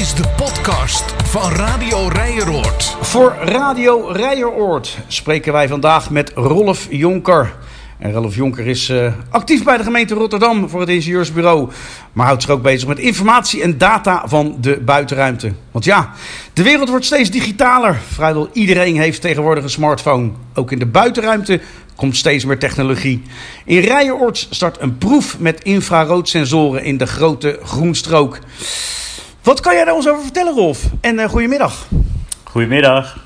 is 0.00 0.14
de 0.14 0.28
podcast 0.36 1.04
van 1.24 1.50
Radio 1.52 2.08
Rijeroord. 2.08 2.96
Voor 3.00 3.36
Radio 3.42 4.06
Rijeroord 4.08 4.98
spreken 5.06 5.52
wij 5.52 5.68
vandaag 5.68 6.10
met 6.10 6.32
Rolf 6.34 6.86
Jonker. 6.90 7.54
En 7.98 8.12
Rolf 8.12 8.34
Jonker 8.34 8.66
is 8.66 8.88
uh, 8.88 9.12
actief 9.30 9.64
bij 9.64 9.76
de 9.76 9.82
gemeente 9.82 10.14
Rotterdam 10.14 10.68
voor 10.68 10.80
het 10.80 10.88
ingenieursbureau. 10.88 11.70
Maar 12.12 12.26
houdt 12.26 12.42
zich 12.42 12.50
ook 12.50 12.62
bezig 12.62 12.88
met 12.88 12.98
informatie 12.98 13.62
en 13.62 13.78
data 13.78 14.22
van 14.26 14.56
de 14.60 14.80
buitenruimte. 14.80 15.52
Want 15.70 15.84
ja, 15.84 16.12
de 16.52 16.62
wereld 16.62 16.88
wordt 16.88 17.04
steeds 17.04 17.30
digitaler. 17.30 18.00
Vrijwel 18.08 18.48
iedereen 18.52 18.96
heeft 18.96 19.20
tegenwoordig 19.20 19.64
een 19.64 19.70
smartphone. 19.70 20.30
Ook 20.54 20.72
in 20.72 20.78
de 20.78 20.86
buitenruimte 20.86 21.60
komt 21.96 22.16
steeds 22.16 22.44
meer 22.44 22.58
technologie. 22.58 23.22
In 23.64 23.78
Rijeroord 23.78 24.46
start 24.50 24.80
een 24.80 24.98
proef 24.98 25.38
met 25.38 25.62
infraroodsensoren 25.62 26.84
in 26.84 26.96
de 26.96 27.06
grote 27.06 27.58
groenstrook. 27.62 28.38
Wat 29.42 29.60
kan 29.60 29.74
jij 29.74 29.84
daar 29.84 29.94
ons 29.94 30.08
over 30.08 30.22
vertellen, 30.22 30.54
Rolf? 30.54 30.90
En 31.00 31.18
uh, 31.18 31.24
goedemiddag. 31.24 31.86
Goedemiddag. 32.42 33.24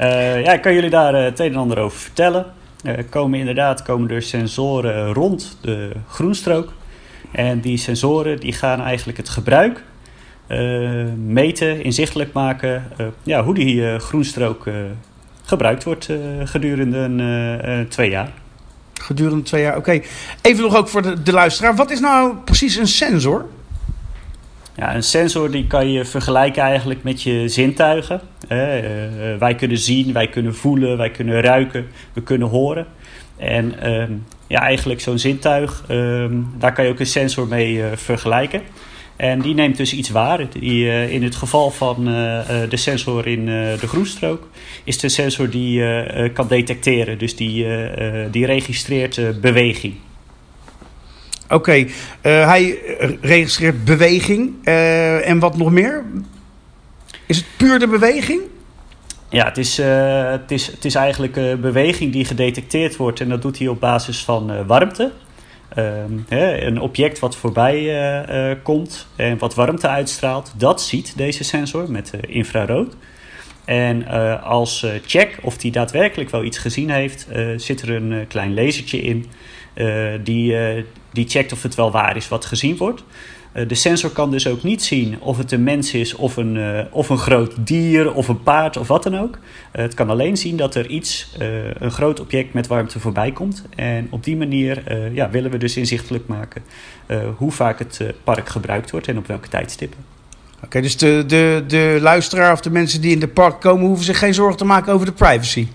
Uh, 0.00 0.44
ja, 0.44 0.52
ik 0.52 0.62
kan 0.62 0.74
jullie 0.74 0.90
daar 0.90 1.14
uh, 1.14 1.22
het 1.22 1.40
een 1.40 1.52
en 1.52 1.56
ander 1.56 1.78
over 1.78 1.98
vertellen. 1.98 2.46
Er 2.82 3.04
komen 3.04 3.38
inderdaad 3.38 3.82
komen 3.82 4.10
er 4.10 4.22
sensoren 4.22 5.12
rond 5.12 5.58
de 5.60 5.90
groenstrook. 6.08 6.72
En 7.32 7.60
die 7.60 7.76
sensoren 7.76 8.40
die 8.40 8.52
gaan 8.52 8.80
eigenlijk 8.80 9.18
het 9.18 9.28
gebruik 9.28 9.82
meten, 11.16 11.82
inzichtelijk 11.82 12.32
maken 12.32 12.84
ja, 13.22 13.44
hoe 13.44 13.54
die 13.54 13.98
groenstrook 13.98 14.66
gebruikt 15.42 15.84
wordt 15.84 16.08
gedurende 16.44 17.86
twee 17.88 18.10
jaar. 18.10 18.30
Gedurende 18.94 19.42
twee 19.42 19.62
jaar, 19.62 19.76
oké. 19.76 20.00
Even 20.42 20.62
nog 20.62 20.76
ook 20.76 20.88
voor 20.88 21.02
de, 21.02 21.22
de 21.22 21.32
luisteraar. 21.32 21.76
Wat 21.76 21.90
is 21.90 22.00
nou 22.00 22.34
precies 22.44 22.76
een 22.76 22.86
sensor? 22.86 23.46
Ja, 24.76 24.94
een 24.94 25.02
sensor 25.02 25.50
die 25.50 25.66
kan 25.66 25.92
je 25.92 26.04
vergelijken 26.04 26.62
eigenlijk 26.62 27.02
met 27.02 27.22
je 27.22 27.48
zintuigen. 27.48 28.20
Uh, 28.42 28.48
wij 29.38 29.54
kunnen 29.56 29.78
zien, 29.78 30.12
wij 30.12 30.28
kunnen 30.28 30.54
voelen, 30.54 30.96
wij 30.96 31.10
kunnen 31.10 31.40
ruiken, 31.40 31.86
we 32.12 32.22
kunnen 32.22 32.48
horen. 32.48 32.86
En 33.36 33.80
ehm, 33.80 34.12
ja, 34.46 34.60
eigenlijk 34.60 35.00
zo'n 35.00 35.18
zintuig, 35.18 35.84
ehm, 35.88 36.34
daar 36.58 36.72
kan 36.72 36.84
je 36.84 36.90
ook 36.90 37.00
een 37.00 37.06
sensor 37.06 37.46
mee 37.46 37.74
uh, 37.74 37.86
vergelijken. 37.94 38.62
En 39.16 39.40
die 39.40 39.54
neemt 39.54 39.76
dus 39.76 39.92
iets 39.92 40.10
waar. 40.10 40.46
Die, 40.50 41.10
in 41.10 41.22
het 41.22 41.34
geval 41.34 41.70
van 41.70 42.04
de 42.68 42.76
sensor 42.76 43.26
in 43.26 43.46
de 43.46 43.86
groenstrook 43.86 44.48
is 44.84 44.94
het 44.94 45.02
een 45.02 45.10
sensor 45.10 45.50
die 45.50 45.82
kan 46.32 46.48
detecteren. 46.48 47.18
Dus 47.18 47.36
die, 47.36 47.66
die 48.30 48.46
registreert 48.46 49.40
beweging. 49.40 49.94
Oké, 51.48 51.74
uh, 51.76 51.88
hij 52.22 52.78
registreert 53.20 53.84
beweging. 53.84 54.54
Uh, 54.64 55.28
en 55.28 55.38
wat 55.38 55.56
nog 55.56 55.70
meer? 55.70 56.04
Is 57.26 57.36
het 57.36 57.46
puur 57.56 57.78
de 57.78 57.88
beweging? 57.88 58.40
Ja, 59.30 59.44
het 59.44 59.58
is, 59.58 59.78
uh, 59.78 60.30
het 60.30 60.50
is, 60.50 60.66
het 60.66 60.84
is 60.84 60.94
eigenlijk 60.94 61.60
beweging 61.60 62.12
die 62.12 62.24
gedetecteerd 62.24 62.96
wordt. 62.96 63.20
En 63.20 63.28
dat 63.28 63.42
doet 63.42 63.58
hij 63.58 63.68
op 63.68 63.80
basis 63.80 64.24
van 64.24 64.66
warmte. 64.66 65.12
Hè, 66.28 66.60
een 66.60 66.80
object 66.80 67.18
wat 67.18 67.36
voorbij 67.36 68.58
komt 68.62 69.06
en 69.16 69.38
wat 69.38 69.54
warmte 69.54 69.88
uitstraalt, 69.88 70.52
dat 70.56 70.82
ziet 70.82 71.12
deze 71.16 71.44
sensor 71.44 71.90
met 71.90 72.12
infrarood. 72.26 72.96
En 73.64 74.06
als 74.42 74.86
check 75.06 75.38
of 75.42 75.62
hij 75.62 75.70
daadwerkelijk 75.70 76.30
wel 76.30 76.44
iets 76.44 76.58
gezien 76.58 76.90
heeft, 76.90 77.26
zit 77.56 77.82
er 77.82 77.90
een 77.90 78.26
klein 78.28 78.54
lasertje 78.54 79.00
in. 79.00 79.26
die, 80.22 80.56
die 81.16 81.28
checkt 81.28 81.52
of 81.52 81.62
het 81.62 81.74
wel 81.74 81.90
waar 81.90 82.16
is 82.16 82.28
wat 82.28 82.44
gezien 82.44 82.76
wordt. 82.76 83.04
Uh, 83.54 83.68
de 83.68 83.74
sensor 83.74 84.10
kan 84.10 84.30
dus 84.30 84.46
ook 84.46 84.62
niet 84.62 84.82
zien 84.82 85.20
of 85.20 85.38
het 85.38 85.52
een 85.52 85.62
mens 85.62 85.94
is 85.94 86.14
of 86.14 86.36
een, 86.36 86.56
uh, 86.56 86.80
of 86.90 87.08
een 87.08 87.18
groot 87.18 87.54
dier 87.58 88.14
of 88.14 88.28
een 88.28 88.42
paard 88.42 88.76
of 88.76 88.88
wat 88.88 89.02
dan 89.02 89.18
ook. 89.18 89.34
Uh, 89.36 89.82
het 89.82 89.94
kan 89.94 90.10
alleen 90.10 90.36
zien 90.36 90.56
dat 90.56 90.74
er 90.74 90.86
iets, 90.86 91.34
een 91.78 91.90
groot 91.90 92.20
object 92.20 92.52
met 92.52 92.66
warmte 92.66 93.00
voorbij 93.00 93.32
komt. 93.32 93.64
En 93.76 94.06
op 94.10 94.24
die 94.24 94.36
manier 94.36 94.82
ja, 95.14 95.30
willen 95.30 95.50
we 95.50 95.58
dus 95.58 95.76
inzichtelijk 95.76 96.26
maken 96.26 96.62
hoe 97.36 97.52
vaak 97.52 97.78
het 97.78 98.00
park 98.24 98.48
gebruikt 98.48 98.90
wordt 98.90 99.08
en 99.08 99.18
op 99.18 99.26
welke 99.26 99.48
tijdstippen. 99.48 99.98
Oké, 100.56 100.64
okay, 100.64 100.82
dus 100.82 100.96
de, 100.96 101.24
de, 101.26 101.64
de 101.66 101.98
luisteraar 102.00 102.52
of 102.52 102.60
de 102.60 102.70
mensen 102.70 103.00
die 103.00 103.12
in 103.12 103.20
de 103.20 103.28
park 103.28 103.60
komen 103.60 103.86
hoeven 103.86 104.04
zich 104.04 104.18
geen 104.18 104.34
zorgen 104.34 104.56
te 104.56 104.64
maken 104.64 104.92
over 104.92 105.06
de 105.06 105.12
privacy? 105.12 105.68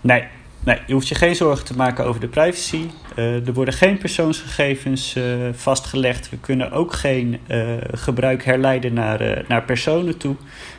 Nee, 0.00 0.24
Nee, 0.66 0.78
je 0.86 0.92
hoeft 0.92 1.08
je 1.08 1.14
geen 1.14 1.36
zorgen 1.36 1.64
te 1.64 1.76
maken 1.76 2.04
over 2.04 2.20
de 2.20 2.28
privacy. 2.28 2.80
Uh, 3.16 3.46
er 3.46 3.52
worden 3.52 3.74
geen 3.74 3.98
persoonsgegevens 3.98 5.14
uh, 5.16 5.24
vastgelegd. 5.52 6.30
We 6.30 6.36
kunnen 6.38 6.72
ook 6.72 6.92
geen 6.92 7.38
uh, 7.48 7.72
gebruik 7.92 8.44
herleiden 8.44 8.94
naar, 8.94 9.44
naar 9.48 9.62
personen 9.62 10.16
toe. 10.16 10.36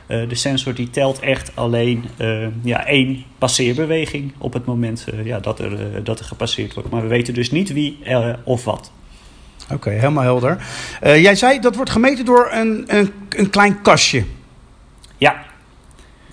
de 0.07 0.35
sensor 0.35 0.73
die 0.73 0.89
telt 0.89 1.19
echt 1.19 1.51
alleen 1.55 2.05
ja, 2.63 2.85
één 2.85 3.23
passeerbeweging 3.37 4.33
op 4.37 4.53
het 4.53 4.65
moment 4.65 5.07
ja, 5.23 5.39
dat, 5.39 5.59
er, 5.59 6.03
dat 6.03 6.19
er 6.19 6.25
gepasseerd 6.25 6.73
wordt. 6.73 6.89
Maar 6.89 7.01
we 7.01 7.07
weten 7.07 7.33
dus 7.33 7.51
niet 7.51 7.73
wie 7.73 7.99
of 8.43 8.63
wat. 8.63 8.91
Oké, 9.73 9.89
helemaal 9.89 10.23
helder. 10.23 10.57
jij 11.01 11.35
zei 11.35 11.59
dat 11.59 11.75
wordt 11.75 11.91
gemeten 11.91 12.25
door 12.25 12.49
een, 12.51 12.83
een, 12.87 13.11
een 13.29 13.49
klein 13.49 13.81
kastje. 13.81 14.23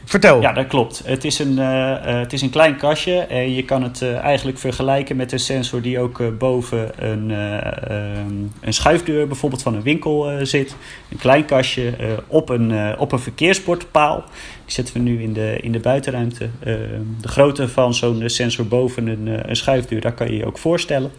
Vertel. 0.05 0.41
Ja, 0.41 0.53
dat 0.53 0.67
klopt. 0.67 1.03
Het 1.05 1.25
is 1.25 1.39
een, 1.39 1.51
uh, 1.51 1.57
uh, 1.57 1.99
het 2.03 2.33
is 2.33 2.43
een 2.43 2.51
klein 2.51 2.77
kastje 2.77 3.19
en 3.19 3.55
je 3.55 3.65
kan 3.65 3.83
het 3.83 4.01
uh, 4.01 4.17
eigenlijk 4.17 4.59
vergelijken 4.59 5.17
met 5.17 5.33
een 5.33 5.39
sensor 5.39 5.83
die 5.83 5.99
ook 5.99 6.39
boven 6.39 7.05
een, 7.05 7.31
um, 7.31 8.53
een 8.61 8.75
schuifdeur 8.75 9.27
bijvoorbeeld 9.27 9.63
van 9.63 9.75
een 9.75 9.83
winkel 9.83 10.47
zit. 10.47 10.77
Een 11.11 11.19
klein 11.19 11.45
kastje 11.45 11.93
op, 12.27 12.49
een, 12.49 12.99
op 12.99 13.13
een 13.13 13.19
verkeersbordpaal. 13.19 14.25
Die 14.65 14.75
zetten 14.75 14.95
we 14.95 15.01
nu 15.01 15.23
in 15.23 15.33
de, 15.33 15.59
in 15.61 15.73
de 15.73 15.81
buitenruimte. 15.81 16.49
Ehm, 16.65 17.03
de 17.21 17.29
grootte 17.29 17.69
van 17.69 17.95
zo'n 17.95 18.23
sensor 18.27 18.67
boven 18.67 19.07
een, 19.07 19.49
een 19.51 19.57
schuifdeur, 19.57 20.01
daar 20.01 20.15
kan 20.15 20.31
je 20.31 20.37
je 20.37 20.47
ook 20.47 20.59
voorstellen. 20.59 21.11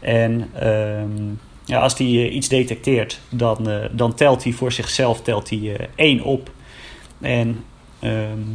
En 0.00 0.50
um, 0.68 1.38
ja, 1.64 1.80
als 1.80 1.96
die 1.96 2.30
iets 2.30 2.48
detecteert, 2.48 3.20
dan, 3.28 3.68
dan 3.92 4.14
telt 4.14 4.44
hij 4.44 4.52
voor 4.52 4.72
zichzelf 4.72 5.22
telt 5.22 5.50
hij, 5.50 5.88
één 5.94 6.22
op. 6.22 6.50
En 7.20 7.64
um, 8.02 8.54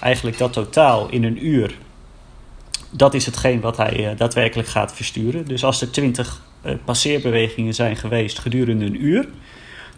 eigenlijk 0.00 0.38
dat 0.38 0.52
totaal 0.52 1.08
in 1.10 1.24
een 1.24 1.46
uur, 1.46 1.74
dat 2.90 3.14
is 3.14 3.26
hetgeen 3.26 3.60
wat 3.60 3.76
hij 3.76 4.10
uh, 4.10 4.16
daadwerkelijk 4.16 4.68
gaat 4.68 4.94
versturen. 4.94 5.46
Dus 5.46 5.64
als 5.64 5.80
er 5.80 5.90
20 5.90 6.42
uh, 6.66 6.72
passeerbewegingen 6.84 7.74
zijn 7.74 7.96
geweest 7.96 8.38
gedurende 8.38 8.84
een 8.84 9.04
uur, 9.04 9.28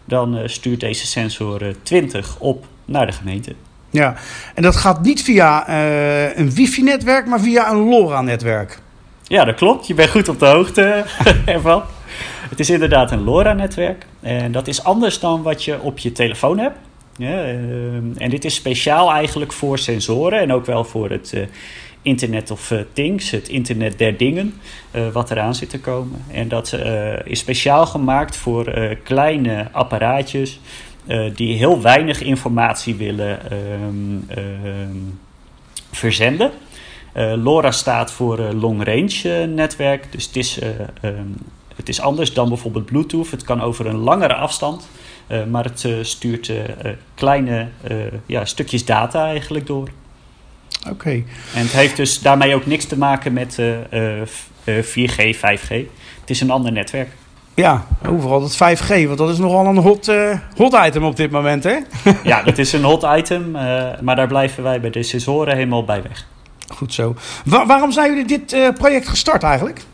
dan 0.05 0.37
uh, 0.37 0.47
stuurt 0.47 0.79
deze 0.79 1.07
sensor 1.07 1.75
20 1.83 2.39
op 2.39 2.65
naar 2.85 3.05
de 3.05 3.11
gemeente. 3.11 3.55
Ja, 3.89 4.15
en 4.55 4.63
dat 4.63 4.75
gaat 4.75 5.01
niet 5.01 5.23
via 5.23 5.69
een 6.37 6.51
wifi-netwerk, 6.51 7.25
maar 7.25 7.39
via 7.39 7.71
een 7.71 7.89
LoRa-netwerk. 7.89 8.79
Ja, 9.23 9.45
dat 9.45 9.55
klopt. 9.55 9.87
Je 9.87 9.93
bent 9.93 10.09
goed 10.09 10.29
op 10.29 10.39
de 10.39 10.45
hoogte 10.45 11.05
ervan. 11.45 11.83
Het 12.49 12.59
is 12.59 12.69
inderdaad 12.69 13.11
een 13.11 13.23
LoRa-netwerk. 13.23 14.05
En 14.19 14.51
dat 14.51 14.67
is 14.67 14.83
anders 14.83 15.19
dan 15.19 15.41
wat 15.41 15.63
je 15.63 15.81
op 15.81 15.97
je 15.97 16.11
telefoon 16.11 16.57
hebt. 16.57 16.77
Ja, 17.17 17.51
uh, 17.51 17.95
en 18.17 18.29
dit 18.29 18.45
is 18.45 18.55
speciaal 18.55 19.11
eigenlijk 19.11 19.51
voor 19.51 19.79
sensoren 19.79 20.39
en 20.39 20.53
ook 20.53 20.65
wel 20.65 20.83
voor 20.83 21.09
het 21.09 21.31
uh, 21.35 21.43
Internet 22.01 22.51
of 22.51 22.71
uh, 22.71 22.79
Things, 22.93 23.31
het 23.31 23.47
Internet 23.47 23.97
der 23.97 24.17
Dingen, 24.17 24.53
wat 25.13 25.31
eraan 25.31 25.55
zit 25.55 25.69
te 25.69 25.79
komen. 25.79 26.25
En 26.31 26.47
dat 26.47 26.77
is 27.23 27.39
speciaal 27.39 27.85
gemaakt 27.85 28.35
voor 28.35 28.73
kleine 29.03 29.67
apparaatjes 29.71 30.59
die 31.35 31.57
heel 31.57 31.81
weinig 31.81 32.21
informatie 32.21 32.95
willen 32.95 33.39
um, 33.83 35.19
verzenden. 35.91 36.51
LoRa 37.13 37.71
staat 37.71 38.11
voor 38.11 38.39
Long 38.39 38.83
Range 38.83 39.45
Netwerk, 39.47 40.11
dus 40.11 40.25
het 40.25 40.35
is, 40.35 40.59
het 41.75 41.89
is 41.89 42.01
anders 42.01 42.33
dan 42.33 42.47
bijvoorbeeld 42.47 42.85
Bluetooth. 42.85 43.31
Het 43.31 43.43
kan 43.43 43.61
over 43.61 43.85
een 43.85 43.97
langere 43.97 44.35
afstand. 44.35 44.87
Uh, 45.27 45.43
maar 45.43 45.63
het 45.63 45.83
uh, 45.83 45.97
stuurt 46.01 46.47
uh, 46.47 46.57
kleine 47.15 47.67
ja, 48.25 48.45
stukjes 48.45 48.85
data 48.85 49.25
eigenlijk 49.25 49.67
door. 49.67 49.87
Oké. 50.79 50.91
Okay. 50.91 51.25
En 51.55 51.61
het 51.61 51.71
heeft 51.71 51.95
dus 51.95 52.21
daarmee 52.21 52.55
ook 52.55 52.65
niks 52.65 52.85
te 52.85 52.97
maken 52.97 53.33
met 53.33 53.61
4G, 54.65 55.35
5G. 55.35 55.69
Het 56.19 56.29
is 56.29 56.41
een 56.41 56.51
ander 56.51 56.71
netwerk. 56.71 57.09
Ja, 57.55 57.85
overal 58.07 58.39
dat 58.39 58.55
5G, 58.55 58.87
want 58.87 59.17
dat 59.17 59.29
is 59.29 59.37
nogal 59.37 59.65
een 59.65 59.77
hot, 59.77 60.11
hot 60.57 60.77
item 60.85 61.03
op 61.03 61.15
dit 61.15 61.31
moment, 61.31 61.63
hè? 61.63 61.77
ja, 62.23 62.43
dat 62.43 62.57
is 62.57 62.73
een 62.73 62.83
hot 62.83 63.05
item, 63.17 63.51
maar 64.01 64.15
daar 64.15 64.27
blijven 64.27 64.63
wij 64.63 64.81
bij 64.81 64.89
de 64.89 65.03
sensoren 65.03 65.55
helemaal 65.55 65.85
bij 65.85 66.01
weg. 66.01 66.27
Goed 66.67 66.93
zo. 66.93 67.15
Wa 67.45 67.65
waarom 67.65 67.91
zijn 67.91 68.09
jullie 68.09 68.25
dit 68.27 68.73
project 68.73 69.07
gestart 69.07 69.43
eigenlijk? 69.43 69.85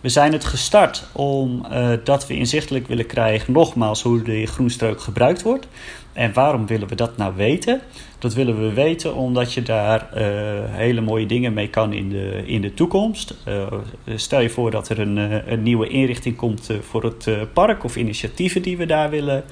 We 0.00 0.08
zijn 0.08 0.32
het 0.32 0.44
gestart 0.44 1.04
omdat 1.12 2.22
uh, 2.22 2.28
we 2.28 2.36
inzichtelijk 2.36 2.86
willen 2.86 3.06
krijgen, 3.06 3.52
nogmaals, 3.52 4.02
hoe 4.02 4.22
de 4.22 4.46
groenstrook 4.46 5.00
gebruikt 5.00 5.42
wordt. 5.42 5.68
en 6.12 6.32
waarom 6.32 6.66
willen 6.66 6.88
we 6.88 6.94
dat 6.94 7.16
nou 7.16 7.36
weten? 7.36 7.80
Dat 8.18 8.34
willen 8.34 8.60
we 8.60 8.72
weten 8.72 9.14
omdat 9.14 9.52
je 9.52 9.62
daar 9.62 10.08
uh, 10.14 10.20
hele 10.64 11.00
mooie 11.00 11.26
dingen 11.26 11.52
mee 11.52 11.68
kan 11.68 11.92
in 11.92 12.08
de, 12.08 12.42
in 12.46 12.60
de 12.60 12.74
toekomst. 12.74 13.34
Uh, 13.48 13.66
stel 14.14 14.40
je 14.40 14.50
voor 14.50 14.70
dat 14.70 14.88
er 14.88 14.98
een, 14.98 15.16
een 15.52 15.62
nieuwe 15.62 15.88
inrichting 15.88 16.36
komt 16.36 16.70
voor 16.80 17.04
het 17.04 17.52
park 17.52 17.84
of 17.84 17.96
initiatieven 17.96 18.62
die 18.62 18.76
we 18.76 18.86
daar 18.86 19.10
willen 19.10 19.44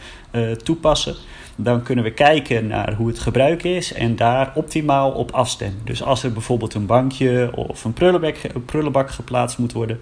toepassen. 0.62 1.14
Dan 1.56 1.82
kunnen 1.82 2.04
we 2.04 2.10
kijken 2.12 2.66
naar 2.66 2.94
hoe 2.94 3.08
het 3.08 3.18
gebruik 3.18 3.62
is 3.62 3.92
en 3.92 4.16
daar 4.16 4.52
optimaal 4.54 5.10
op 5.10 5.30
afstemmen. 5.30 5.80
Dus 5.84 6.02
als 6.02 6.22
er 6.22 6.32
bijvoorbeeld 6.32 6.74
een 6.74 6.86
bankje 6.86 7.50
of 7.54 7.84
een 7.84 7.92
prullenbak, 7.92 8.36
een 8.54 8.64
prullenbak 8.64 9.10
geplaatst 9.10 9.58
moet 9.58 9.72
worden, 9.72 10.00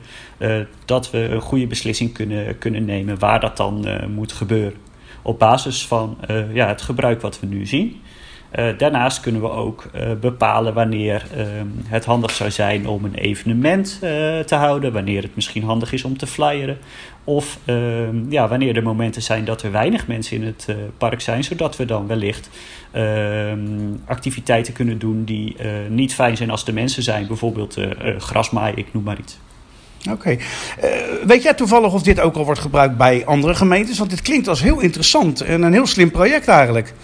dat 0.85 1.11
we 1.11 1.19
een 1.19 1.41
goede 1.41 1.67
beslissing 1.67 2.13
kunnen, 2.13 2.59
kunnen 2.59 2.85
nemen 2.85 3.19
waar 3.19 3.41
dat 3.41 3.57
dan 3.57 3.87
moet 4.15 4.33
gebeuren 4.33 4.75
op 5.23 5.39
basis 5.39 5.87
van 5.87 6.19
uh, 6.31 6.55
ja, 6.55 6.69
het 6.69 6.83
gebruik 6.83 7.21
wat 7.21 7.41
we 7.41 7.47
nu 7.47 7.67
zien. 7.67 8.01
Uh, 8.59 8.79
daarnaast 8.79 9.21
kunnen 9.21 9.41
we 9.41 9.51
ook 9.51 9.91
uh, 9.95 10.13
bepalen 10.21 10.75
wanneer 10.75 11.27
uh, 11.37 11.45
het 11.87 12.05
handig 12.05 12.31
zou 12.31 12.51
zijn 12.51 12.89
om 12.89 13.05
een 13.05 13.15
evenement 13.15 13.99
te 14.47 14.55
houden, 14.55 14.93
wanneer 14.93 15.23
het 15.23 15.35
misschien 15.35 15.65
handig 15.65 15.93
is 15.93 16.05
om 16.05 16.19
te 16.19 16.27
flyeren, 16.27 16.79
of 17.25 17.59
ehm, 17.65 18.31
ja, 18.31 18.49
wanneer 18.49 18.77
er 18.77 18.83
momenten 18.83 19.23
zijn 19.23 19.45
dat 19.45 19.63
er 19.63 19.73
weinig 19.73 20.07
mensen 20.07 20.37
in 20.37 20.45
het 20.45 20.67
park 20.99 21.21
zijn, 21.21 21.45
zodat 21.45 21.77
we 21.77 21.85
dan 21.85 22.07
wellicht 22.07 22.51
ehm, 22.91 23.59
activiteiten 24.05 24.73
kunnen 24.73 24.99
doen 24.99 25.25
die 25.25 25.57
niet 25.89 26.15
fijn 26.15 26.37
zijn 26.37 26.51
als 26.51 26.65
de 26.65 26.73
mensen 26.73 27.03
zijn, 27.03 27.27
bijvoorbeeld 27.27 27.79
grasmaaien, 28.19 28.77
ik 28.77 28.93
noem 28.93 29.03
maar 29.03 29.19
iets. 29.19 29.39
Oké. 30.11 30.31
Eh, 30.31 30.91
weet 31.27 31.43
jij 31.43 31.55
toevallig 31.55 31.93
of 31.93 32.03
dit 32.03 32.21
ook 32.21 32.37
al 32.37 32.45
wordt 32.45 32.61
gebruikt 32.61 32.97
bij 32.97 33.25
andere 33.27 33.55
gemeentes? 33.55 33.99
Want 33.99 34.11
dit 34.11 34.23
klinkt 34.23 34.49
als 34.49 34.63
heel 34.63 34.81
interessant 34.81 35.41
en 35.41 35.63
een 35.63 35.73
heel 35.73 35.87
slim 35.87 36.11
project 36.11 36.49
eigenlijk. 36.49 36.95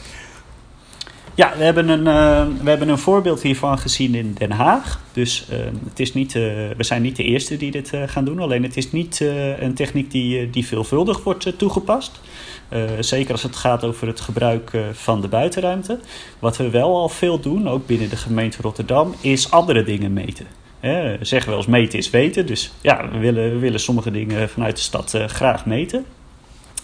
Ja, 1.38 1.52
we 1.56 1.64
hebben 1.64 1.88
een, 1.88 2.06
uh, 2.06 2.62
we 2.62 2.68
hebben 2.68 2.88
een 2.88 2.98
voorbeeld 2.98 3.42
hiervan 3.42 3.78
gezien 3.78 4.14
in 4.14 4.34
Den 4.38 4.50
Haag. 4.50 5.00
Dus 5.12 5.46
uh, 5.52 5.58
het 5.88 6.00
is 6.00 6.14
niet, 6.14 6.32
we 6.32 6.74
zijn 6.78 7.02
niet 7.02 7.16
de 7.16 7.22
eerste 7.22 7.56
die 7.56 7.70
dit 7.70 7.92
gaan 8.06 8.24
doen. 8.24 8.38
Alleen 8.38 8.62
het 8.62 8.76
is 8.76 8.92
niet 8.92 9.20
een 9.58 9.74
techniek 9.74 10.10
die, 10.10 10.50
die 10.50 10.66
veelvuldig 10.66 11.24
wordt 11.24 11.58
toegepast. 11.58 12.20
zeker 13.00 13.32
als 13.32 13.42
het 13.42 13.56
gaat 13.56 13.84
over 13.84 14.06
het 14.06 14.20
gebruik 14.20 14.70
van 14.92 15.20
de 15.20 15.28
buitenruimte. 15.28 15.98
Wat 16.38 16.56
we 16.56 16.70
wel 16.70 16.96
al 16.96 17.08
veel 17.08 17.40
doen, 17.40 17.68
ook 17.68 17.86
binnen 17.86 18.08
de 18.08 18.16
gemeente 18.16 18.62
Rotterdam, 18.62 19.14
is 19.20 19.50
andere 19.50 19.82
dingen 19.82 20.12
meten. 20.12 20.46
Hè, 20.80 21.24
zeggen 21.24 21.48
wel 21.48 21.58
eens 21.58 21.68
meten 21.68 21.98
is 21.98 22.10
weten. 22.10 22.46
Dus 22.46 22.72
ja, 22.80 23.08
we 23.10 23.18
willen, 23.18 23.50
we 23.52 23.58
willen 23.58 23.80
sommige 23.80 24.10
dingen 24.10 24.48
vanuit 24.48 24.76
de 24.76 24.82
stad 24.82 25.18
graag 25.26 25.66
meten. 25.66 26.04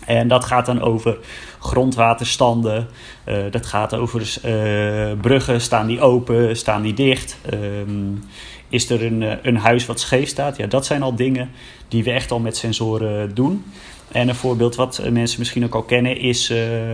En 0.06 0.28
dat 0.28 0.44
gaat 0.44 0.66
dan 0.66 0.80
over 0.80 1.18
grondwaterstanden. 1.58 2.88
Uh, 3.28 3.36
dat 3.50 3.66
gaat 3.66 3.94
over 3.94 4.20
uh, 4.20 5.20
bruggen. 5.20 5.60
Staan 5.60 5.86
die 5.86 6.00
open? 6.00 6.56
Staan 6.56 6.82
die 6.82 6.94
dicht? 6.94 7.38
Um, 7.52 8.22
is 8.68 8.90
er 8.90 9.04
een, 9.04 9.38
een 9.42 9.56
huis 9.56 9.86
wat 9.86 10.00
scheef 10.00 10.28
staat? 10.28 10.56
Ja, 10.56 10.66
dat 10.66 10.86
zijn 10.86 11.02
al 11.02 11.14
dingen 11.14 11.50
die 11.88 12.04
we 12.04 12.10
echt 12.10 12.30
al 12.30 12.38
met 12.38 12.56
sensoren 12.56 13.34
doen. 13.34 13.64
En 14.12 14.28
een 14.28 14.34
voorbeeld 14.34 14.74
wat 14.74 15.02
mensen 15.10 15.38
misschien 15.38 15.64
ook 15.64 15.74
al 15.74 15.82
kennen 15.82 16.18
is 16.18 16.52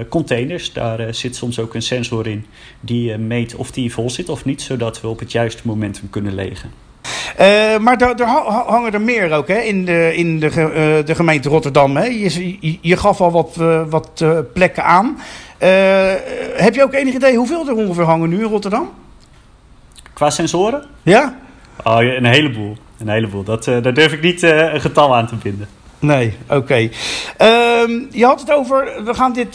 containers. 0.08 0.72
Daar 0.72 1.14
zit 1.14 1.36
soms 1.36 1.58
ook 1.58 1.74
een 1.74 1.82
sensor 1.82 2.26
in 2.26 2.46
die 2.80 3.18
meet 3.18 3.54
of 3.54 3.70
die 3.70 3.92
vol 3.92 4.10
zit 4.10 4.28
of 4.28 4.44
niet, 4.44 4.62
zodat 4.62 5.00
we 5.00 5.08
op 5.08 5.18
het 5.18 5.32
juiste 5.32 5.62
momentum 5.64 6.10
kunnen 6.10 6.34
legen. 6.34 6.89
Uh, 7.40 7.78
maar 7.78 8.00
er 8.00 8.26
hangen 8.66 8.92
er 8.92 9.00
meer 9.00 9.32
ook 9.32 9.48
hè, 9.48 9.58
in, 9.58 9.84
de, 9.84 10.12
in 10.14 10.40
de, 10.40 10.46
uh, 10.46 11.06
de 11.06 11.14
gemeente 11.14 11.48
Rotterdam. 11.48 11.96
Hè? 11.96 12.04
Je, 12.04 12.56
je, 12.60 12.78
je 12.80 12.96
gaf 12.96 13.20
al 13.20 13.30
wat, 13.30 13.56
uh, 13.60 13.82
wat 13.88 14.24
plekken 14.52 14.84
aan. 14.84 15.18
heb 16.56 16.74
je 16.74 16.82
ook 16.82 16.94
enig 16.94 17.14
idee 17.14 17.36
hoeveel 17.36 17.68
er 17.68 17.74
ongeveer 17.74 18.04
hangen 18.04 18.28
nu 18.28 18.38
in 18.38 18.50
Rotterdam? 18.50 18.90
Qua 20.12 20.30
sensoren? 20.30 20.84
Ja. 21.02 21.38
Oh, 21.84 22.02
een 22.02 22.24
heleboel. 22.24 22.76
Een 22.98 23.08
heleboel. 23.08 23.42
Dat, 23.42 23.64
daar 23.64 23.94
durf 23.94 24.12
ik 24.12 24.22
niet 24.22 24.42
een 24.42 24.80
getal 24.80 25.16
aan 25.16 25.26
te 25.26 25.36
binden. 25.36 25.68
Nee, 25.98 26.36
oké. 26.48 26.54
Okay. 26.54 26.82
Uh, 27.40 28.06
je 28.10 28.24
had 28.24 28.40
het 28.40 28.52
over, 28.52 29.04
we 29.04 29.14
gaan 29.14 29.32
dit, 29.32 29.54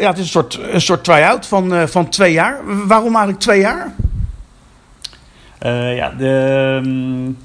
ja, 0.00 0.08
het 0.08 0.18
is 0.18 0.22
een 0.22 0.26
soort, 0.26 0.58
een 0.70 0.80
soort 0.80 1.04
try-out 1.04 1.46
van, 1.46 1.88
van 1.88 2.08
twee 2.08 2.32
jaar. 2.32 2.60
Waarom 2.86 3.10
eigenlijk 3.10 3.40
twee 3.40 3.60
jaar? 3.60 3.94
Uh, 5.66 5.96
ja, 5.96 6.10
de, 6.10 6.80
um, 6.84 7.36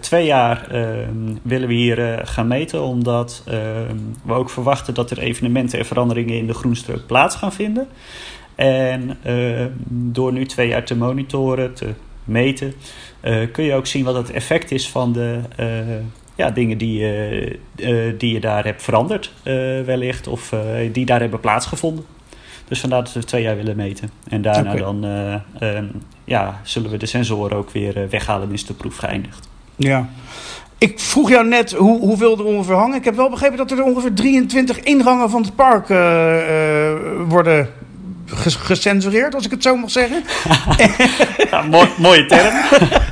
twee 0.00 0.26
jaar 0.26 0.68
uh, 0.74 1.08
willen 1.42 1.68
we 1.68 1.74
hier 1.74 1.98
uh, 1.98 2.18
gaan 2.22 2.46
meten, 2.46 2.82
omdat 2.82 3.42
ehm, 3.46 3.96
we 4.24 4.32
ook 4.32 4.50
verwachten 4.50 4.94
dat 4.94 5.10
er 5.10 5.18
evenementen 5.18 5.78
en 5.78 5.86
veranderingen 5.86 6.36
in 6.36 6.46
de 6.46 6.54
groenstrook 6.54 7.06
plaats 7.06 7.36
gaan 7.36 7.52
vinden. 7.52 7.88
En 8.54 9.18
ehm, 9.22 9.70
door 9.88 10.32
nu 10.32 10.46
twee 10.46 10.68
jaar 10.68 10.84
te 10.84 10.96
monitoren, 10.96 11.74
te 11.74 11.88
meten, 12.24 12.74
kun 13.52 13.64
je 13.64 13.74
ook 13.74 13.86
zien 13.86 14.04
wat 14.04 14.14
het 14.14 14.30
effect 14.30 14.70
is 14.70 14.88
van 14.88 15.12
de 15.12 15.40
ja, 16.34 16.50
dingen 16.50 16.78
die, 16.78 16.98
die 18.18 18.32
je 18.32 18.40
daar 18.40 18.64
hebt 18.64 18.82
veranderd, 18.82 19.32
wellicht, 19.84 20.26
of 20.26 20.54
die 20.92 21.04
daar 21.04 21.20
hebben 21.20 21.40
plaatsgevonden. 21.40 22.04
Dus 22.68 22.80
vandaar 22.80 23.04
dat 23.04 23.12
we 23.12 23.24
twee 23.24 23.42
jaar 23.42 23.56
willen 23.56 23.76
meten. 23.76 24.10
En 24.28 24.42
daarna 24.42 24.70
okay. 24.70 24.82
dan 24.82 25.04
uh, 25.04 25.76
um, 25.76 26.02
ja, 26.24 26.60
zullen 26.62 26.90
we 26.90 26.96
de 26.96 27.06
sensoren 27.06 27.56
ook 27.56 27.70
weer 27.70 27.96
uh, 27.96 28.08
weghalen 28.08 28.48
en 28.48 28.54
is 28.54 28.66
de 28.66 28.74
proef 28.74 28.96
geëindigd. 28.96 29.48
Ja. 29.76 30.08
Ik 30.78 31.00
vroeg 31.00 31.28
jou 31.28 31.48
net 31.48 31.72
hoe, 31.72 32.00
hoeveel 32.00 32.38
er 32.38 32.44
ongeveer 32.44 32.74
hangen. 32.74 32.96
Ik 32.96 33.04
heb 33.04 33.14
wel 33.14 33.30
begrepen 33.30 33.56
dat 33.56 33.70
er 33.70 33.82
ongeveer 33.82 34.14
23 34.14 34.80
ingangen 34.80 35.30
van 35.30 35.42
het 35.42 35.54
park 35.54 35.88
uh, 35.88 36.92
worden 37.28 37.68
gecensureerd, 38.26 39.34
als 39.34 39.44
ik 39.44 39.50
het 39.50 39.62
zo 39.62 39.76
mag 39.76 39.90
zeggen. 39.90 40.24
ja, 41.50 41.62
mooi, 41.62 41.88
mooie 41.98 42.26
term. 42.26 42.54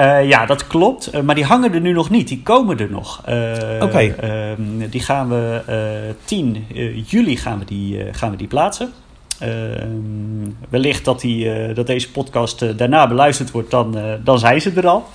Uh, 0.00 0.28
ja, 0.28 0.46
dat 0.46 0.66
klopt. 0.66 1.14
Uh, 1.14 1.20
maar 1.20 1.34
die 1.34 1.44
hangen 1.44 1.74
er 1.74 1.80
nu 1.80 1.92
nog 1.92 2.10
niet. 2.10 2.28
Die 2.28 2.42
komen 2.42 2.78
er 2.78 2.90
nog. 2.90 3.22
Uh, 3.28 3.52
Oké. 3.74 3.84
Okay. 3.84 4.14
Ehm, 4.14 4.88
die 4.90 5.00
gaan 5.00 5.28
we 5.28 6.14
10 6.24 6.66
juli 7.06 7.36
gaan 7.36 7.58
we 7.58 7.64
die, 7.64 8.04
gaan 8.12 8.30
we 8.30 8.36
die 8.36 8.46
plaatsen. 8.46 8.92
Ehm, 9.38 10.50
wellicht 10.68 11.04
dat, 11.04 11.20
die, 11.20 11.72
dat 11.72 11.86
deze 11.86 12.10
podcast 12.10 12.78
daarna 12.78 13.08
beluisterd 13.08 13.50
wordt, 13.50 13.70
dan, 13.70 13.98
dan 14.24 14.38
zijn 14.38 14.60
ze 14.60 14.72
er 14.76 14.86
al. 14.86 15.06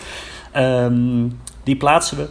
Um, 0.57 1.39
die 1.63 1.75
plaatsen 1.75 2.17
we. 2.17 2.27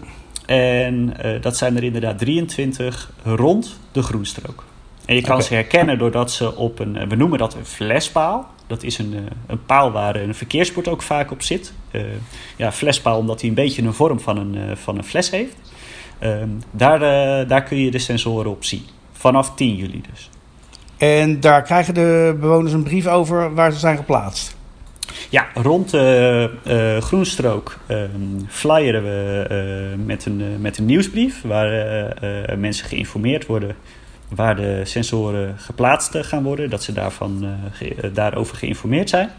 En 0.46 1.16
dat 1.40 1.56
zijn 1.56 1.76
er 1.76 1.82
inderdaad 1.82 2.18
23 2.18 3.10
rond 3.24 3.78
de 3.92 4.02
groenstrook. 4.02 4.64
En 5.04 5.14
je 5.14 5.22
kan 5.22 5.34
okay. 5.34 5.46
ze 5.46 5.54
herkennen 5.54 5.98
doordat 5.98 6.30
ze 6.30 6.56
op 6.56 6.78
een, 6.78 7.08
we 7.08 7.16
noemen 7.16 7.38
dat 7.38 7.54
een 7.54 7.66
flespaal. 7.66 8.53
Dat 8.66 8.82
is 8.82 8.98
een, 8.98 9.28
een 9.46 9.64
paal 9.66 9.92
waar 9.92 10.16
een 10.16 10.34
verkeersbord 10.34 10.88
ook 10.88 11.02
vaak 11.02 11.30
op 11.30 11.42
zit. 11.42 11.72
Uh, 11.92 12.02
ja, 12.56 12.72
flespaal 12.72 13.18
omdat 13.18 13.40
hij 13.40 13.48
een 13.48 13.54
beetje 13.54 13.82
een 13.82 13.94
vorm 13.94 14.20
van 14.20 14.36
een, 14.36 14.54
uh, 14.54 14.76
van 14.76 14.98
een 14.98 15.04
fles 15.04 15.30
heeft. 15.30 15.56
Uh, 16.20 16.42
daar, 16.70 16.98
daar 17.48 17.62
kun 17.62 17.78
je 17.78 17.90
de 17.90 17.98
sensoren 17.98 18.50
op 18.50 18.64
zien. 18.64 18.82
Vanaf 19.12 19.54
10 19.54 19.76
juli 19.76 20.02
dus. 20.10 20.30
En 20.96 21.40
daar 21.40 21.62
krijgen 21.62 21.94
de 21.94 22.36
bewoners 22.40 22.72
een 22.72 22.82
brief 22.82 23.06
over 23.06 23.54
waar 23.54 23.72
ze 23.72 23.78
zijn 23.78 23.96
geplaatst? 23.96 24.56
Ja, 25.30 25.46
rond 25.54 25.90
de 25.90 26.98
Groenstrook 27.00 27.78
ehm, 27.86 28.08
flyeren 28.48 29.02
we 29.02 29.94
met, 30.04 30.26
een, 30.26 30.60
met 30.60 30.78
een 30.78 30.84
nieuwsbrief... 30.84 31.42
waar 31.42 31.68
mensen 32.58 32.86
geïnformeerd 32.86 33.46
worden 33.46 33.76
waar 34.28 34.56
de 34.56 34.80
sensoren 34.84 35.58
geplaatst 35.58 36.16
gaan 36.16 36.42
worden, 36.42 36.70
dat 36.70 36.82
ze 36.82 36.92
daarvan, 36.92 37.44
uh, 37.82 38.04
daarover 38.12 38.56
geïnformeerd 38.56 39.08
zijn. 39.08 39.30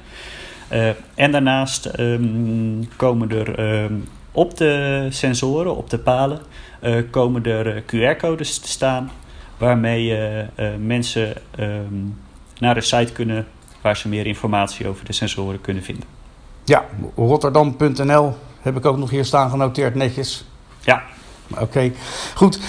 En 1.15 1.32
daarnaast 1.32 2.00
um, 2.00 2.89
komen 2.96 3.30
er 3.30 3.82
um, 3.84 4.08
op 4.32 4.58
de 4.58 5.08
sensoren, 5.10 5.75
op 5.75 5.89
de 5.89 6.00
palen, 6.00 6.39
komen 7.10 7.46
er 7.46 7.84
QR-codes 7.84 8.60
te 8.60 8.68
staan 8.68 9.12
waarmee 9.58 10.18
mensen 10.80 11.34
um, 11.60 12.20
naar 12.60 12.74
de 12.74 12.82
site 12.82 13.12
kunnen 13.12 13.46
waar 13.82 13.98
ze 13.98 14.08
meer 14.08 14.25
informatie 14.25 14.88
over 14.88 15.06
de 15.06 15.13
sensoren 15.13 15.62
kunnen 15.62 15.84
vinden. 15.84 16.08
Ja, 16.63 16.86
rotterdam.nl 17.15 18.36
heb 18.62 18.77
ik 18.77 18.86
ook 18.86 18.98
nog 18.98 19.10
hier 19.10 19.25
staan 19.25 19.50
genoteerd 19.50 19.96
netjes. 19.96 20.46
Ja. 20.80 21.04
Oké, 21.51 21.62
okay. 21.62 21.94
goed. 22.36 22.60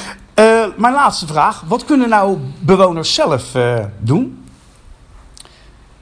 Mijn 0.76 0.94
laatste 0.94 1.26
vraag. 1.26 1.60
Wat 1.60 1.84
kunnen 1.84 2.08
nou 2.08 2.38
bewoners 2.58 3.14
zelf 3.14 3.54
uh, 3.54 3.84
doen? 3.98 4.44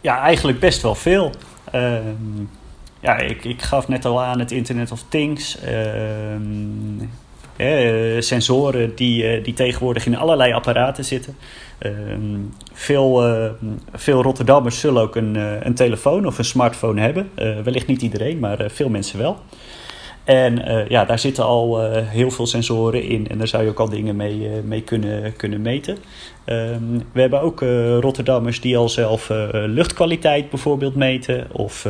Ja, 0.00 0.18
eigenlijk 0.18 0.60
best 0.60 0.82
wel 0.82 0.94
veel. 0.94 1.32
Uh, 1.74 1.94
ja, 3.00 3.16
ik, 3.16 3.44
ik 3.44 3.62
gaf 3.62 3.88
net 3.88 4.04
al 4.04 4.22
aan 4.22 4.38
het 4.38 4.50
Internet 4.50 4.92
of 4.92 5.04
Things. 5.08 5.58
Ehm, 5.60 7.06
sensoren 8.18 8.94
die, 8.94 9.40
die 9.40 9.54
tegenwoordig 9.54 10.06
in 10.06 10.16
allerlei 10.16 10.52
apparaten 10.52 11.04
zitten. 11.04 11.36
Ehm, 11.78 12.38
veel, 12.72 13.22
veel 13.92 14.22
Rotterdammers 14.22 14.80
zullen 14.80 15.02
ook 15.02 15.16
een, 15.16 15.34
een 15.66 15.74
telefoon 15.74 16.26
of 16.26 16.38
een 16.38 16.44
smartphone 16.44 17.00
hebben. 17.00 17.30
wellicht 17.64 17.86
niet 17.86 18.02
iedereen, 18.02 18.38
maar 18.38 18.70
veel 18.70 18.88
mensen 18.88 19.18
wel. 19.18 19.42
En 20.24 20.68
uh, 20.68 20.88
ja, 20.88 21.04
daar 21.04 21.18
zitten 21.18 21.44
al 21.44 21.84
uh, 21.84 22.08
heel 22.08 22.30
veel 22.30 22.46
sensoren 22.46 23.02
in 23.02 23.28
en 23.28 23.38
daar 23.38 23.48
zou 23.48 23.62
je 23.62 23.68
ook 23.68 23.78
al 23.78 23.88
dingen 23.88 24.16
mee, 24.16 24.38
uh, 24.38 24.50
mee 24.64 24.82
kunnen, 24.82 25.36
kunnen 25.36 25.62
meten. 25.62 25.98
Um, 26.46 27.02
we 27.12 27.20
hebben 27.20 27.40
ook 27.40 27.60
Rotterdammers 28.00 28.60
die 28.60 28.76
al 28.76 28.88
zelf 28.88 29.28
luchtkwaliteit 29.52 30.50
bijvoorbeeld 30.50 30.94
meten. 30.94 31.46
Of 31.52 31.82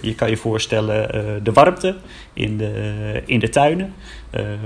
je 0.00 0.14
kan 0.16 0.30
je 0.30 0.36
voorstellen 0.36 1.08
de 1.44 1.52
warmte 1.52 1.94
in 2.32 2.56
de, 2.56 3.22
in 3.26 3.38
de 3.38 3.48
tuinen 3.48 3.94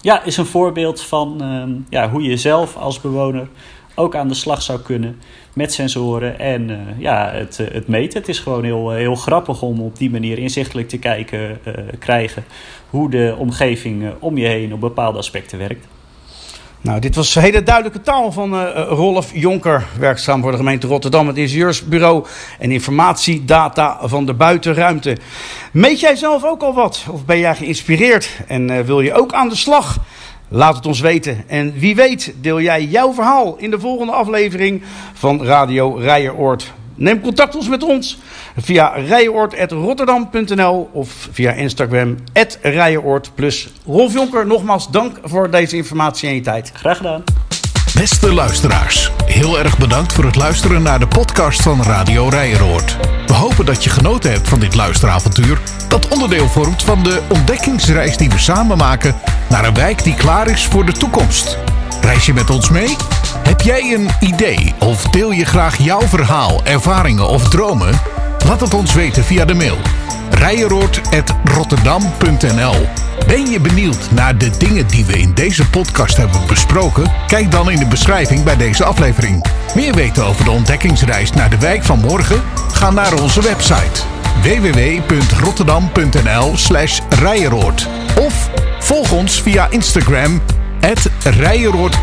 Ja, 0.00 0.22
is 0.22 0.36
een 0.36 0.46
voorbeeld 0.46 1.02
van 1.02 1.38
uh, 1.42 1.62
ja, 1.88 2.10
hoe 2.10 2.22
je 2.22 2.36
zelf 2.36 2.76
als 2.76 3.00
bewoner 3.00 3.48
ook 3.94 4.14
aan 4.14 4.28
de 4.28 4.34
slag 4.34 4.62
zou 4.62 4.80
kunnen 4.80 5.20
met 5.52 5.72
sensoren 5.72 6.38
en 6.38 6.70
uh, 6.70 6.78
ja, 6.98 7.30
het, 7.30 7.56
het 7.56 7.88
meten. 7.88 8.18
Het 8.18 8.28
is 8.28 8.38
gewoon 8.38 8.64
heel, 8.64 8.90
heel 8.90 9.14
grappig 9.14 9.62
om 9.62 9.80
op 9.80 9.96
die 9.96 10.10
manier 10.10 10.38
inzichtelijk 10.38 10.88
te 10.88 10.98
kijken, 10.98 11.60
krijgen 11.98 12.44
hoe 12.90 13.10
de 13.10 13.34
omgeving 13.38 14.12
om 14.18 14.38
je 14.38 14.46
heen 14.46 14.72
op 14.72 14.80
bepaalde 14.80 15.18
aspecten 15.18 15.58
werkt. 15.58 15.86
Nou, 16.80 17.00
dit 17.00 17.14
was 17.14 17.34
hele 17.34 17.62
duidelijke 17.62 18.00
taal 18.00 18.32
van 18.32 18.54
uh, 18.54 18.86
Rolf 18.88 19.30
Jonker, 19.34 19.86
werkzaam 19.98 20.42
voor 20.42 20.50
de 20.50 20.56
gemeente 20.56 20.86
Rotterdam, 20.86 21.26
het 21.26 21.36
ingenieursbureau 21.36 22.26
en 22.58 22.70
informatiedata 22.70 23.98
van 24.02 24.26
de 24.26 24.34
buitenruimte. 24.34 25.16
Meet 25.72 26.00
jij 26.00 26.16
zelf 26.16 26.44
ook 26.44 26.62
al 26.62 26.74
wat? 26.74 27.04
Of 27.10 27.24
ben 27.24 27.38
jij 27.38 27.54
geïnspireerd 27.54 28.30
en 28.46 28.70
uh, 28.70 28.80
wil 28.80 29.00
je 29.00 29.14
ook 29.14 29.32
aan 29.32 29.48
de 29.48 29.56
slag? 29.56 29.98
Laat 30.48 30.76
het 30.76 30.86
ons 30.86 31.00
weten. 31.00 31.44
En 31.48 31.72
wie 31.78 31.94
weet, 31.94 32.34
deel 32.40 32.60
jij 32.60 32.84
jouw 32.84 33.12
verhaal 33.12 33.56
in 33.56 33.70
de 33.70 33.80
volgende 33.80 34.12
aflevering 34.12 34.82
van 35.12 35.44
Radio 35.44 35.94
Rijeroord. 35.94 36.72
Neem 36.98 37.20
contact 37.20 37.56
ons 37.56 37.68
met 37.68 37.82
ons 37.82 38.18
via 38.56 38.88
rijenoord.rotterdam.nl 38.88 40.90
of 40.92 41.28
via 41.32 41.52
Instagram 41.52 42.16
@rijenoord 42.62 43.30
plus 43.34 43.68
Rolf 43.86 44.12
Jonker, 44.12 44.46
nogmaals 44.46 44.90
dank 44.90 45.18
voor 45.22 45.50
deze 45.50 45.76
informatie 45.76 46.28
en 46.28 46.34
je 46.34 46.40
tijd. 46.40 46.72
Graag 46.74 46.96
gedaan. 46.96 47.24
Beste 47.94 48.32
luisteraars, 48.32 49.10
heel 49.24 49.58
erg 49.58 49.78
bedankt 49.78 50.12
voor 50.12 50.24
het 50.24 50.36
luisteren 50.36 50.82
naar 50.82 50.98
de 50.98 51.08
podcast 51.08 51.62
van 51.62 51.82
Radio 51.82 52.28
Rijenoord. 52.28 52.96
We 53.26 53.32
hopen 53.32 53.66
dat 53.66 53.84
je 53.84 53.90
genoten 53.90 54.32
hebt 54.32 54.48
van 54.48 54.60
dit 54.60 54.74
luisteravontuur, 54.74 55.60
dat 55.88 56.08
onderdeel 56.08 56.48
vormt 56.48 56.82
van 56.82 57.02
de 57.02 57.22
ontdekkingsreis 57.28 58.16
die 58.16 58.28
we 58.28 58.38
samen 58.38 58.76
maken 58.76 59.14
naar 59.48 59.64
een 59.64 59.74
wijk 59.74 60.04
die 60.04 60.14
klaar 60.14 60.50
is 60.50 60.66
voor 60.66 60.84
de 60.84 60.92
toekomst. 60.92 61.58
Reis 62.00 62.26
je 62.26 62.34
met 62.34 62.50
ons 62.50 62.70
mee? 62.70 62.96
Heb 63.36 63.60
jij 63.60 63.94
een 63.94 64.08
idee 64.20 64.74
of 64.78 65.02
deel 65.02 65.30
je 65.30 65.44
graag 65.44 65.76
jouw 65.76 66.08
verhaal, 66.08 66.64
ervaringen 66.64 67.28
of 67.28 67.48
dromen? 67.48 68.00
Laat 68.46 68.60
het 68.60 68.74
ons 68.74 68.94
weten 68.94 69.24
via 69.24 69.44
de 69.44 69.54
mail 69.54 69.78
rijeroord.rotterdam.nl 70.38 72.86
Ben 73.26 73.50
je 73.50 73.60
benieuwd 73.60 74.10
naar 74.10 74.38
de 74.38 74.50
dingen 74.58 74.86
die 74.86 75.04
we 75.04 75.18
in 75.18 75.34
deze 75.34 75.70
podcast 75.70 76.16
hebben 76.16 76.40
besproken? 76.46 77.12
Kijk 77.26 77.50
dan 77.50 77.70
in 77.70 77.78
de 77.78 77.86
beschrijving 77.86 78.44
bij 78.44 78.56
deze 78.56 78.84
aflevering. 78.84 79.44
Meer 79.74 79.94
weten 79.94 80.24
over 80.24 80.44
de 80.44 80.50
ontdekkingsreis 80.50 81.32
naar 81.32 81.50
de 81.50 81.58
wijk 81.58 81.84
van 81.84 81.98
morgen? 81.98 82.42
Ga 82.72 82.90
naar 82.90 83.20
onze 83.20 83.42
website 83.42 84.02
www.rotterdam.nl 84.42 86.56
slash 86.56 87.00
rijeroord 87.08 87.88
Of 88.18 88.50
volg 88.78 89.12
ons 89.12 89.42
via 89.42 89.66
Instagram 89.70 90.40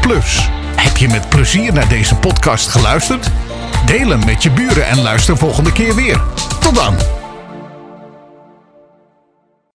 Plus. 0.02 0.50
Heb 0.86 0.98
je 0.98 1.08
met 1.08 1.30
plezier 1.30 1.74
naar 1.74 1.88
deze 1.88 2.16
podcast 2.16 2.68
geluisterd? 2.68 3.30
Deel 3.86 4.10
hem 4.10 4.26
met 4.26 4.44
je 4.44 4.52
buren 4.52 4.88
en 4.88 5.02
luister 5.02 5.38
volgende 5.38 5.72
keer 5.72 5.96
weer. 5.96 6.22
Tot 6.60 6.76
dan! 6.76 7.15